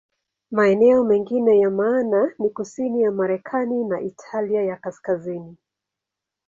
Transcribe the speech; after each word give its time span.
Maeneo 0.51 1.03
mengine 1.03 1.59
ya 1.59 1.69
maana 1.69 2.33
ni 2.39 2.49
kusini 2.49 3.01
ya 3.01 3.11
Marekani 3.11 3.83
na 3.83 4.01
Italia 4.01 4.63
ya 4.63 4.75
Kaskazini. 4.75 5.57